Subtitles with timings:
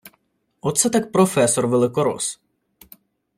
[0.61, 2.39] Оце так професор-великорос!